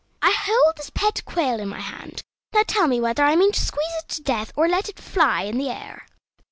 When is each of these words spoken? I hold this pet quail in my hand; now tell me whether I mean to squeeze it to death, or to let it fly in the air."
I 0.23 0.33
hold 0.35 0.77
this 0.77 0.89
pet 0.89 1.21
quail 1.25 1.59
in 1.59 1.69
my 1.69 1.79
hand; 1.79 2.23
now 2.53 2.63
tell 2.65 2.87
me 2.87 2.99
whether 2.99 3.23
I 3.23 3.35
mean 3.35 3.51
to 3.51 3.59
squeeze 3.59 3.85
it 3.99 4.09
to 4.15 4.23
death, 4.23 4.51
or 4.55 4.65
to 4.65 4.71
let 4.71 4.89
it 4.89 4.97
fly 4.99 5.43
in 5.43 5.59
the 5.59 5.69
air." 5.69 6.07